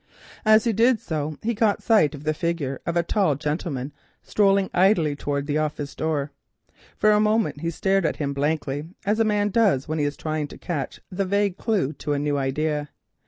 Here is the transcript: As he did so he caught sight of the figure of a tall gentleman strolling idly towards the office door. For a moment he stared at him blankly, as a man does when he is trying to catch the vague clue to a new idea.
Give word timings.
As 0.47 0.63
he 0.63 0.73
did 0.73 0.99
so 0.99 1.37
he 1.43 1.53
caught 1.53 1.83
sight 1.83 2.15
of 2.15 2.23
the 2.23 2.33
figure 2.33 2.81
of 2.87 2.97
a 2.97 3.03
tall 3.03 3.35
gentleman 3.35 3.93
strolling 4.23 4.71
idly 4.73 5.15
towards 5.15 5.45
the 5.45 5.59
office 5.59 5.93
door. 5.93 6.31
For 6.97 7.11
a 7.11 7.19
moment 7.19 7.61
he 7.61 7.69
stared 7.69 8.03
at 8.07 8.15
him 8.15 8.33
blankly, 8.33 8.89
as 9.05 9.19
a 9.19 9.23
man 9.23 9.49
does 9.49 9.87
when 9.87 9.99
he 9.99 10.05
is 10.05 10.17
trying 10.17 10.47
to 10.47 10.57
catch 10.57 11.01
the 11.11 11.23
vague 11.25 11.55
clue 11.55 11.93
to 11.93 12.13
a 12.13 12.17
new 12.17 12.35
idea. 12.35 12.89